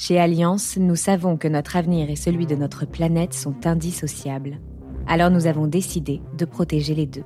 [0.00, 4.60] Chez Alliance, nous savons que notre avenir et celui de notre planète sont indissociables.
[5.08, 7.24] Alors nous avons décidé de protéger les deux.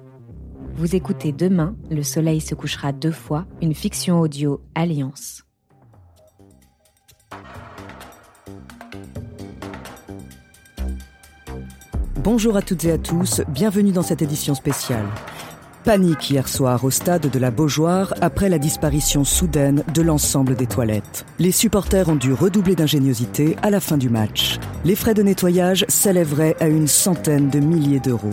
[0.74, 5.44] Vous écoutez demain, Le Soleil se couchera deux fois, une fiction audio Alliance.
[12.24, 15.04] Bonjour à toutes et à tous, bienvenue dans cette édition spéciale.
[15.84, 20.68] Panique hier soir au stade de la Beaujoire après la disparition soudaine de l'ensemble des
[20.68, 21.26] toilettes.
[21.40, 24.60] Les supporters ont dû redoubler d'ingéniosité à la fin du match.
[24.84, 28.30] Les frais de nettoyage s'élèveraient à une centaine de milliers d'euros.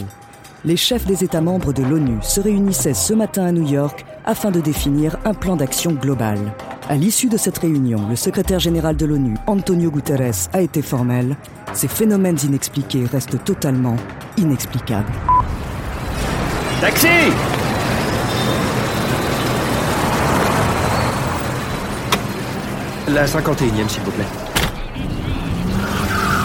[0.63, 4.51] Les chefs des États membres de l'ONU se réunissaient ce matin à New York afin
[4.51, 6.37] de définir un plan d'action global.
[6.87, 11.35] À l'issue de cette réunion, le secrétaire général de l'ONU, Antonio Guterres, a été formel.
[11.73, 13.95] Ces phénomènes inexpliqués restent totalement
[14.37, 15.13] inexplicables.
[16.81, 17.07] Taxi
[23.09, 24.23] La 51e, s'il vous plaît.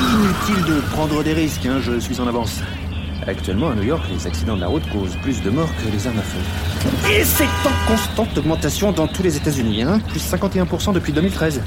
[0.01, 2.61] Inutile de prendre des risques, hein, je suis en avance.
[3.29, 6.07] Actuellement, à New York, les accidents de la route causent plus de morts que les
[6.09, 6.41] armes à feu.
[7.13, 11.63] Et c'est en constante augmentation dans tous les États-Unis, hein, plus 51% depuis 2013.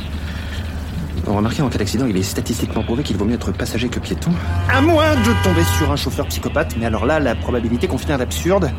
[1.28, 4.32] Remarquez, en cas d'accident, il est statistiquement prouvé qu'il vaut mieux être passager que piéton.
[4.74, 8.18] À moins de tomber sur un chauffeur psychopathe, mais alors là, la probabilité qu'on finisse
[8.18, 8.72] d'absurde.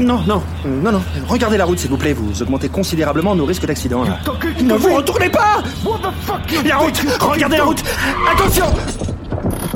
[0.00, 1.02] Non, non, non, non.
[1.26, 2.12] Regardez la route, s'il vous plaît.
[2.12, 4.04] Vous augmentez considérablement nos risques d'accident.
[4.04, 4.18] là.
[4.62, 5.62] Ne vous retournez pas
[6.66, 7.82] La route Regardez la route
[8.30, 8.66] Attention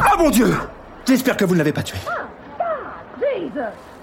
[0.01, 0.55] Ah mon Dieu
[1.07, 1.97] J'espère que vous ne l'avez pas tué.
[3.19, 3.96] Jesus you dick!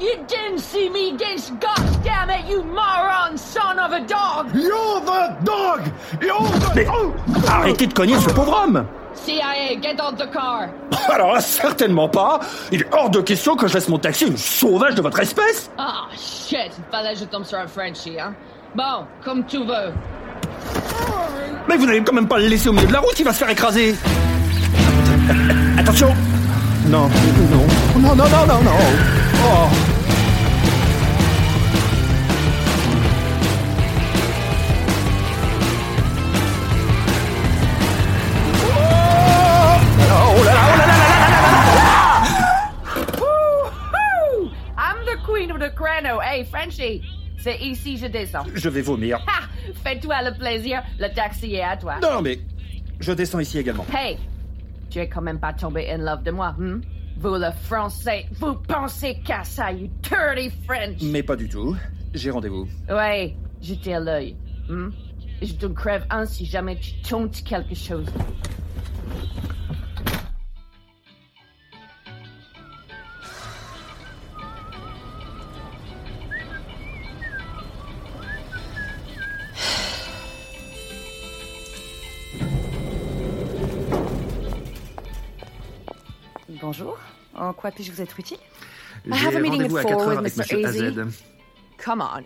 [0.00, 4.46] You didn't see me against gosh damn it, you moron son of a dog!
[4.54, 5.82] You're the dog!
[6.22, 6.72] You're the...
[6.74, 6.86] Mais
[7.46, 10.70] arrêtez de cogner ce pauvre homme CIA, get out the car!
[11.12, 12.40] Alors là, certainement pas
[12.72, 15.20] Il est hors de question que je laisse mon taxi à une sauvage de votre
[15.20, 16.70] espèce Ah, shit!
[16.90, 18.32] Fallait que je tombe sur un Frenchie, hein?
[18.74, 19.92] Bon, comme tu veux.
[21.68, 23.34] Mais vous n'allez quand même pas le laisser au milieu de la route, il va
[23.34, 23.94] se faire écraser
[25.78, 26.14] Attention
[26.86, 27.10] Non,
[27.96, 28.70] non, non, non, non, non, non
[29.42, 29.89] Oh Oh
[46.00, 46.20] crano.
[46.20, 47.02] Hey, Frenchie,
[47.38, 48.44] c'est ici je descends.
[48.54, 49.18] Je vais vomir.
[49.26, 49.48] Ha!
[49.84, 51.96] Fais-toi le plaisir, le taxi est à toi.
[52.00, 52.40] Non, mais
[52.98, 53.86] je descends ici également.
[53.94, 54.18] Hey,
[54.90, 56.80] tu es quand même pas tombé in love de moi, hmm?
[57.18, 61.02] Vous, le français, vous pensez qu'à ça, you dirty French!
[61.02, 61.76] Mais pas du tout.
[62.14, 62.66] J'ai rendez-vous.
[62.88, 64.36] Ouais, jetez à l'œil.
[64.68, 64.88] Hmm?
[65.42, 68.06] Je te crève un si jamais tu tentes quelque chose.
[86.70, 86.96] Bonjour.
[87.34, 88.36] En quoi puis-je vous être utile?
[89.04, 90.56] J'ai have a meeting rendez-vous at à 4 four heures with avec Mr.
[90.62, 91.22] Monsieur AZ.
[91.84, 92.22] Come on.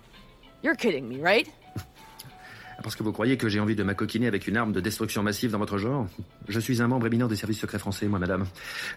[0.62, 1.46] You're kidding me, right?
[2.82, 5.50] Parce que vous croyez que j'ai envie de m'acoquiner avec une arme de destruction massive
[5.50, 6.06] dans votre genre?
[6.46, 8.44] Je suis un membre éminent des services secrets français, moi, madame.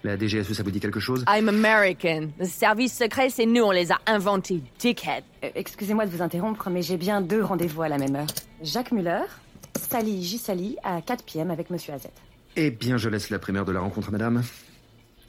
[0.03, 1.23] La DGSE, ça vous dit quelque chose?
[1.29, 2.27] I'm American.
[2.39, 5.23] Le service secret, c'est nous, on les a inventés, dickhead.
[5.45, 8.27] Euh, Excusez-moi de vous interrompre, mais j'ai bien deux rendez-vous à la même heure.
[8.61, 9.21] Jacques Muller,
[9.79, 10.39] Sally J.
[10.39, 11.51] Sally, à 4 p.m.
[11.51, 12.09] avec Monsieur AZ.
[12.57, 14.43] Eh bien, je laisse la primeur de la rencontre, madame.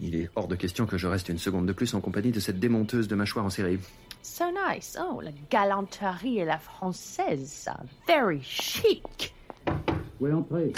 [0.00, 2.40] Il est hors de question que je reste une seconde de plus en compagnie de
[2.40, 3.78] cette démonteuse de mâchoire en série.
[4.22, 4.96] So nice.
[5.00, 7.80] Oh, la galanterie et la française, ça.
[8.06, 9.34] Very chic.
[10.20, 10.72] Oui, entrez.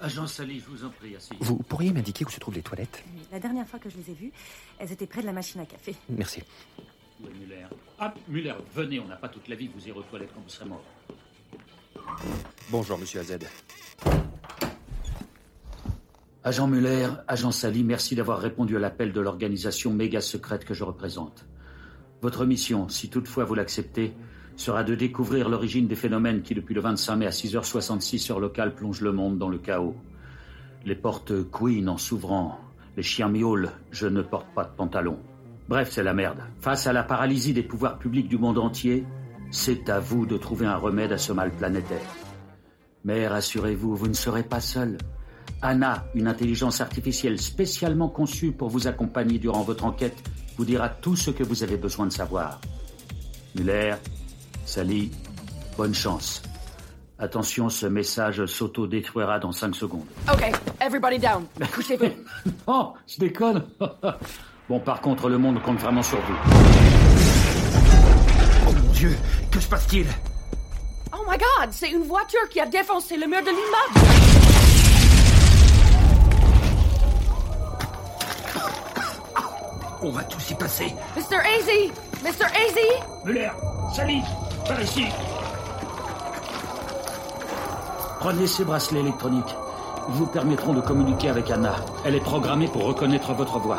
[0.00, 1.38] Agent Sally, je vous en prie, asseyez.
[1.40, 3.02] Vous pourriez m'indiquer où se trouvent les toilettes?
[3.32, 4.32] La dernière fois que je les ai vues,
[4.78, 5.94] elles étaient près de la machine à café.
[6.08, 6.42] Merci.
[7.20, 7.66] Oui, Muller.
[7.98, 10.48] Ah, Muller, venez, on n'a pas toute la vie, vous irez aux toilettes quand vous
[10.48, 10.84] serez mort.
[12.70, 13.38] Bonjour, monsieur AZ.
[16.44, 20.84] Agent Muller, agent Sally, merci d'avoir répondu à l'appel de l'organisation méga secrète que je
[20.84, 21.44] représente.
[22.22, 24.14] Votre mission, si toutefois vous l'acceptez,
[24.54, 28.76] sera de découvrir l'origine des phénomènes qui, depuis le 25 mai à 6h66 heure locale,
[28.76, 29.96] plongent le monde dans le chaos.
[30.84, 32.60] Les portes Queen en s'ouvrant,
[32.96, 35.18] les chiens miaulent, je ne porte pas de pantalon.
[35.68, 36.38] Bref, c'est la merde.
[36.60, 39.04] Face à la paralysie des pouvoirs publics du monde entier,
[39.50, 42.14] c'est à vous de trouver un remède à ce mal planétaire.
[43.04, 44.98] Mais rassurez-vous, vous ne serez pas seul.
[45.62, 50.16] Anna, une intelligence artificielle spécialement conçue pour vous accompagner durant votre enquête,
[50.56, 52.60] vous dira tout ce que vous avez besoin de savoir.
[53.54, 53.94] Muller,
[54.64, 55.10] Sally,
[55.76, 56.42] bonne chance.
[57.18, 60.06] Attention, ce message s'auto-détruira dans 5 secondes.
[60.32, 61.44] Okay, everybody down.
[61.74, 62.06] Couchez-vous.
[62.66, 63.64] Oh, je déconne
[64.68, 66.34] Bon, par contre, le monde compte vraiment sur vous.
[68.68, 69.16] Oh mon Dieu,
[69.50, 70.06] que se passe-t-il?
[71.30, 74.37] My god, c'est une voiture qui a défoncé le mur de l'immeuble.
[80.00, 80.94] On va tous y passer.
[81.16, 81.38] Mr.
[81.58, 81.92] Easy!
[82.22, 82.46] Mr.
[82.54, 82.88] Easy!
[83.24, 83.50] Muller,
[83.92, 84.22] Sally,
[84.66, 85.06] par ici.
[88.20, 89.56] Prenez ces bracelets électroniques.
[90.08, 91.76] Ils vous permettront de communiquer avec Anna.
[92.04, 93.78] Elle est programmée pour reconnaître votre voix.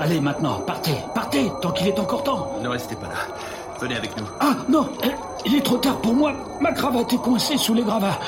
[0.00, 2.52] Allez maintenant, partez, partez, tant qu'il est encore temps.
[2.62, 3.36] Ne restez pas là.
[3.78, 4.26] Venez avec nous.
[4.40, 5.10] Ah non, eh,
[5.44, 6.32] il est trop tard pour moi.
[6.60, 8.18] Ma cravate est coincée sous les gravats.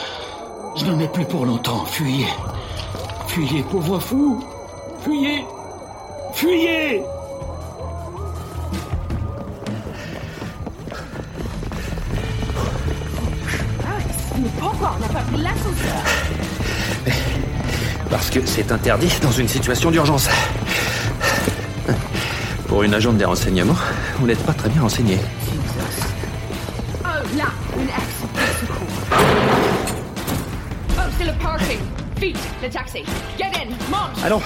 [0.76, 1.84] Je n'en ai plus pour longtemps.
[1.86, 2.28] Fuyez.
[3.28, 4.44] Fuyez, pauvre fou.
[5.00, 5.46] Fuyez.
[6.34, 7.04] Fuyez.
[14.44, 16.04] Mais pourquoi on n'a pas pris l'ascenseur?
[18.10, 20.28] Parce que c'est interdit dans une situation d'urgence.
[22.68, 23.76] Pour une agente des renseignements,
[24.18, 25.18] vous n'êtes pas très bien renseigné.
[27.02, 27.06] Oh,
[27.36, 27.44] là,
[27.78, 28.22] une axe.
[30.90, 31.78] Oh, c'est le parking.
[32.20, 33.02] Vite, le taxi.
[33.38, 34.22] Get in, monte.
[34.24, 34.42] Allons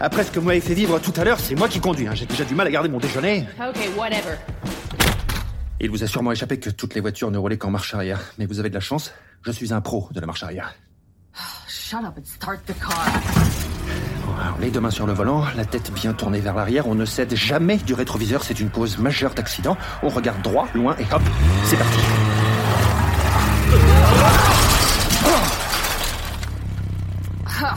[0.00, 2.06] Après ce que vous m'avez fait vivre tout à l'heure, c'est moi qui conduis.
[2.08, 2.14] hein.
[2.14, 3.46] J'ai déjà du mal à garder mon déjeuner.
[3.60, 4.36] Ok, whatever.
[5.80, 8.20] Il vous a sûrement échappé que toutes les voitures ne roulaient qu'en marche arrière.
[8.38, 9.12] Mais vous avez de la chance,
[9.42, 10.74] je suis un pro de la marche arrière.
[11.68, 13.04] Shut up and start the car.
[14.40, 17.04] Alors, les deux mains sur le volant, la tête bien tournée vers l'arrière, on ne
[17.04, 19.76] cède jamais du rétroviseur, c'est une cause majeure d'accident.
[20.02, 21.22] On regarde droit, loin et hop,
[21.64, 21.98] c'est parti.
[27.46, 27.76] Ah,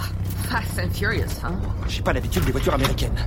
[0.50, 1.54] Fast and Furious, hein?
[1.88, 3.18] J'ai pas l'habitude des voitures américaines.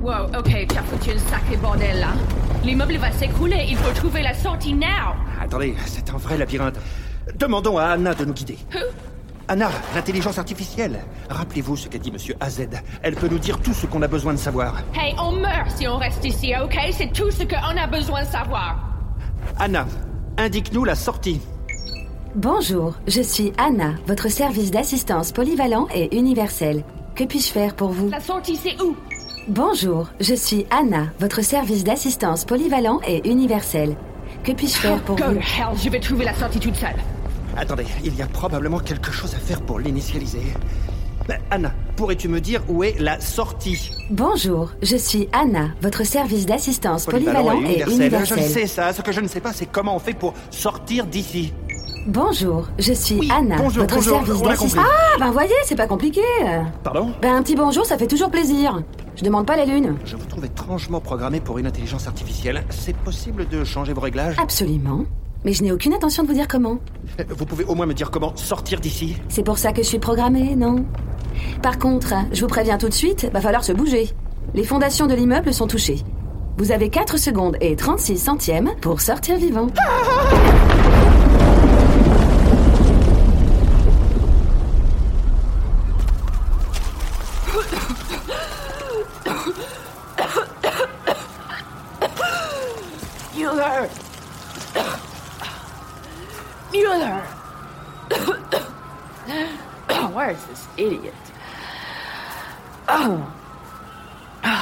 [0.00, 2.08] Wow, ok, tu as foutu une sacrée bordel là.
[2.64, 5.14] L'immeuble va s'écrouler, il faut trouver la sortie now.
[5.40, 6.78] Attendez, c'est un vrai labyrinthe.
[7.38, 8.58] Demandons à Anna de nous guider.
[8.74, 8.80] Who?
[9.46, 10.98] Anna, l'intelligence artificielle.
[11.30, 12.60] Rappelez-vous ce qu'a dit Monsieur AZ.
[13.02, 14.82] Elle peut nous dire tout ce qu'on a besoin de savoir.
[14.94, 16.76] Hey, on meurt si on reste ici, ok?
[16.92, 18.76] C'est tout ce qu'on a besoin de savoir.
[19.58, 19.86] Anna,
[20.36, 21.40] indique-nous la sortie.
[22.34, 26.84] Bonjour, je suis Anna, votre service d'assistance polyvalent et universel.
[27.14, 28.10] Que puis-je faire pour vous?
[28.10, 28.94] La sortie, c'est où?
[29.48, 33.96] Bonjour, je suis Anna, votre service d'assistance polyvalent et universel.
[34.44, 36.96] Que puis-je faire pour vous to hell, je vais trouver la sortie toute seule.
[37.56, 40.42] Attendez, il y a probablement quelque chose à faire pour l'initialiser.
[41.26, 43.90] Ben, Anna, pourrais-tu me dire où est la sortie?
[44.10, 48.36] Bonjour, je suis Anna, votre service d'assistance polyvalent et Je universel.
[48.38, 51.06] le sais ça, ce que je ne sais pas, c'est comment on fait pour sortir
[51.06, 51.52] d'ici.
[52.06, 54.84] Bonjour, je suis Oui, Anna, bonjour, votre bonjour, service d'assistance.
[54.86, 56.20] Ah, ben voyez, c'est pas compliqué.
[56.84, 57.12] Pardon?
[57.20, 58.82] Ben un petit bonjour, ça fait toujours plaisir.
[59.18, 59.96] Je demande pas la lune.
[60.04, 62.62] Je vous trouve étrangement programmé pour une intelligence artificielle.
[62.70, 64.36] C'est possible de changer vos réglages?
[64.38, 65.06] Absolument.
[65.44, 66.78] Mais je n'ai aucune intention de vous dire comment.
[67.28, 69.98] Vous pouvez au moins me dire comment sortir d'ici C'est pour ça que je suis
[69.98, 70.86] programmée, non?
[71.62, 74.08] Par contre, je vous préviens tout de suite, va falloir se bouger.
[74.54, 75.98] Les fondations de l'immeuble sont touchées.
[76.56, 79.66] Vous avez 4 secondes et 36 centièmes pour sortir vivant.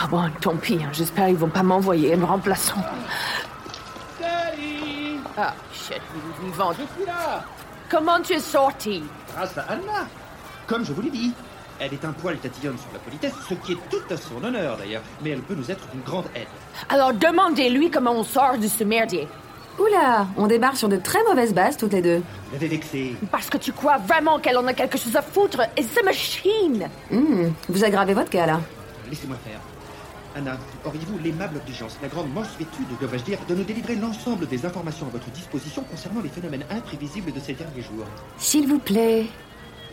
[0.06, 0.88] Ah bon, tant pis, hein.
[0.92, 2.76] j'espère qu'ils vont pas m'envoyer un remplaçant.
[5.36, 6.70] Ah, shit, il est vivant.
[7.90, 9.02] Comment tu es sorti?
[9.34, 10.06] Grâce à Anna
[10.68, 11.32] Comme je vous l'ai dit.
[11.80, 14.76] Elle est un poil tatillonne sur la politesse, ce qui est tout à son honneur
[14.76, 16.46] d'ailleurs, mais elle peut nous être d'une grande aide.
[16.88, 19.26] Alors demandez-lui comment on sort de ce merdier.
[19.80, 22.18] Oula, on débarque sur de très mauvaises bases toutes les deux.
[22.18, 23.16] Vous l'avez vexé.
[23.32, 26.88] Parce que tu crois vraiment qu'elle en a quelque chose à foutre et c'est machine.
[27.10, 28.60] Hmm, vous aggravez votre cas là.
[29.10, 29.58] Laissez-moi faire.
[30.36, 35.06] Anna, auriez-vous l'aimable obligeance, la grande mansuétude, devrais-je dire, de nous délivrer l'ensemble des informations
[35.06, 38.04] à votre disposition concernant les phénomènes imprévisibles de ces derniers jours?
[38.36, 39.24] S'il vous plaît.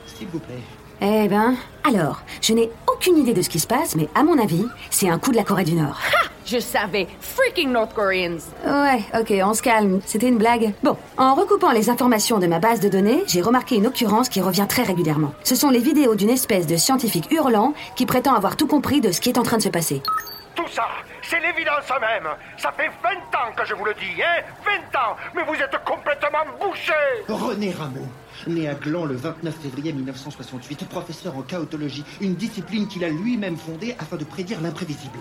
[0.06, 0.60] S'il vous plaît.
[1.02, 4.40] Eh ben, alors, je n'ai aucune idée de ce qui se passe, mais à mon
[4.40, 6.00] avis, c'est un coup de la Corée du Nord.
[6.46, 7.08] Je savais.
[7.22, 8.40] Freaking North Koreans.
[8.66, 10.74] Ouais, ok, on se calme, c'était une blague.
[10.84, 14.42] Bon, en recoupant les informations de ma base de données, j'ai remarqué une occurrence qui
[14.42, 15.34] revient très régulièrement.
[15.44, 19.12] Ce sont les vidéos d'une espèce de scientifique hurlant qui prétend avoir tout compris de
[19.12, 20.02] ce qui est en train de se passer.
[20.56, 20.84] Tout ça,
[21.34, 22.30] c'est l'évidence même.
[22.58, 24.44] Ça fait 20 ans que je vous le dis, hein
[24.94, 26.94] 20 ans Mais vous êtes complètement bouché
[27.28, 28.08] René Rameau,
[28.48, 33.58] né à Gland le 29 février 1968, professeur en chaotologie, une discipline qu'il a lui-même
[33.58, 35.20] fondée afin de prédire l'imprévisible.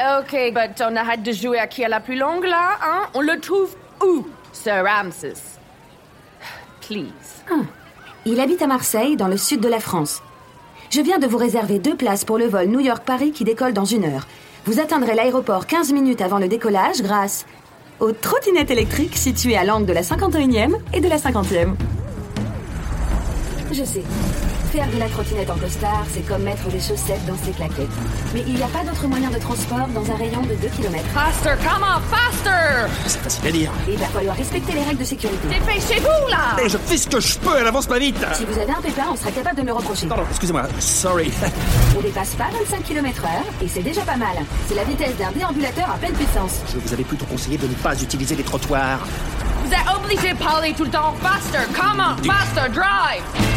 [0.00, 3.08] Ok, but on arrête de jouer à qui a la plus longue là, hein?
[3.14, 3.74] On le trouve
[4.04, 5.58] où, Sir Ramses?
[6.86, 7.42] Please.
[8.24, 10.22] Il habite à Marseille, dans le sud de la France.
[10.90, 13.84] Je viens de vous réserver deux places pour le vol New York-Paris qui décolle dans
[13.84, 14.26] une heure.
[14.66, 17.46] Vous atteindrez l'aéroport 15 minutes avant le décollage grâce...
[18.00, 21.74] aux trottinettes électriques situées à l'angle de la 51e et de la 50e.
[23.72, 24.02] Je sais.
[24.72, 27.88] Faire de la trottinette en costard, c'est comme mettre des chaussettes dans ses claquettes.
[28.34, 31.02] Mais il n'y a pas d'autre moyen de transport dans un rayon de 2 km.
[31.14, 32.86] Faster, come on, faster!
[33.06, 33.72] C'est facile à dire.
[33.88, 35.48] Et il va falloir respecter les règles de sécurité.
[35.48, 36.62] Dépêchez-vous, là!
[36.62, 38.82] Et je fais ce que je peux, elle avance pas vite Si vous avez un
[38.82, 40.06] pépin, on sera capable de me reprocher.
[40.06, 41.32] Pardon, excusez-moi, sorry.
[41.96, 44.36] On dépasse pas 25 km h et c'est déjà pas mal.
[44.68, 46.60] C'est la vitesse d'un déambulateur à pleine puissance.
[46.74, 49.00] Je vous avais plutôt conseillé de ne pas utiliser les trottoirs.
[49.64, 51.14] Vous êtes obligé de parler tout le temps.
[51.22, 53.47] Faster, come on, faster, drive!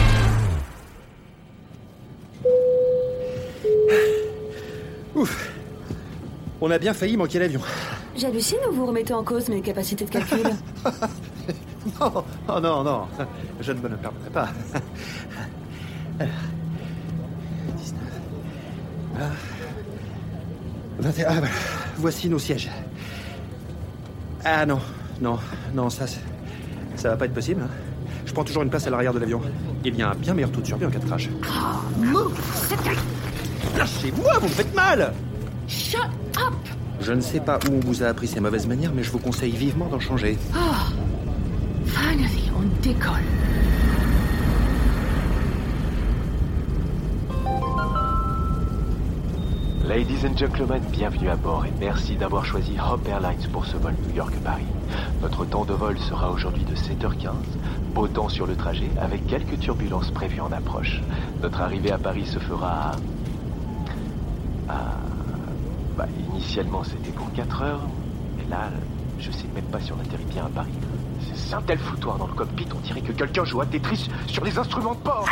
[6.62, 7.60] On a bien failli manquer l'avion.
[8.15, 10.44] J'hallucine ou vous remettez en cause mes capacités de calcul
[12.00, 13.08] Non, oh non, non,
[13.60, 14.50] je ne me le permettrai pas.
[16.20, 16.34] Alors,
[17.77, 18.00] 19.
[19.20, 19.24] Ah.
[21.00, 21.25] 21.
[21.27, 21.48] Ah, voilà.
[21.98, 22.70] Voici nos sièges.
[24.46, 24.80] Ah non,
[25.20, 25.39] non,
[25.74, 26.06] non, ça,
[26.96, 27.63] ça va pas être possible.
[27.63, 27.70] hein.
[28.27, 29.41] Je prends toujours une place à l'arrière de l'avion.
[29.84, 31.30] Il y a un bien meilleur taux de survie en cas de crash.
[33.75, 35.13] Lâchez-moi, vous me faites mal
[35.91, 36.00] Shut
[36.38, 36.53] up!
[37.01, 39.19] Je ne sais pas où on vous a appris ces mauvaises manières, mais je vous
[39.19, 40.38] conseille vivement d'en changer.
[41.86, 43.25] Finally, on décolle.
[49.88, 53.93] Ladies and gentlemen, bienvenue à bord et merci d'avoir choisi Hop Airlines pour ce vol
[54.07, 54.65] New York-Paris.
[55.21, 57.31] Notre temps de vol sera aujourd'hui de 7h15.
[57.93, 61.01] Beau temps sur le trajet avec quelques turbulences prévues en approche.
[61.41, 62.91] Notre arrivée à Paris se fera
[64.69, 64.74] à...
[64.74, 64.98] à-
[65.98, 67.81] Bah, initialement c'était pour 4 heures,
[68.38, 68.69] mais là,
[69.19, 70.71] je sais même pas si on atterrit bien à Paris.
[71.36, 74.43] C'est un tel foutoir dans le cockpit, on dirait que quelqu'un joue à Tetris sur
[74.43, 75.25] les instruments de bord.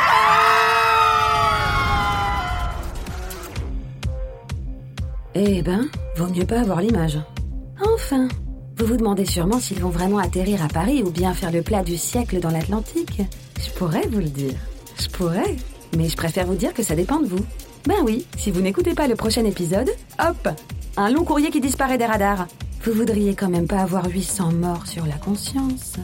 [5.34, 7.18] Eh ben, vaut mieux pas avoir l'image.
[7.94, 8.28] Enfin,
[8.76, 11.82] vous vous demandez sûrement s'ils vont vraiment atterrir à Paris ou bien faire le plat
[11.82, 13.22] du siècle dans l'Atlantique.
[13.60, 14.54] Je pourrais vous le dire.
[14.98, 15.56] Je pourrais.
[15.96, 17.44] Mais je préfère vous dire que ça dépend de vous.
[17.86, 20.48] Ben oui, si vous n'écoutez pas le prochain épisode, hop
[20.96, 22.46] Un long courrier qui disparaît des radars.
[22.84, 25.94] Vous voudriez quand même pas avoir 800 morts sur la conscience.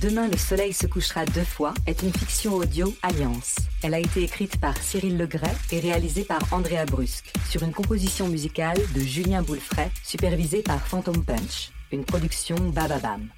[0.00, 3.56] Demain, le soleil se couchera deux fois est une fiction audio Alliance.
[3.82, 8.28] Elle a été écrite par Cyril Legray et réalisée par Andrea Brusque, sur une composition
[8.28, 13.28] musicale de Julien Boulefray, supervisée par Phantom Punch, une production Bababam.